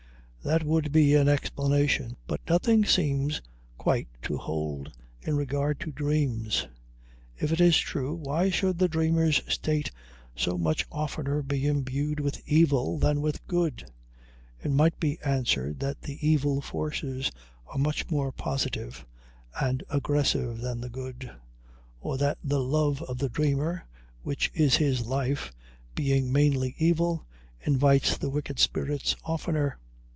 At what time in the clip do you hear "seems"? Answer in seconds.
2.83-3.43